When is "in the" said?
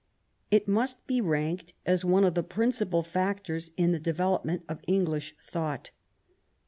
3.77-3.99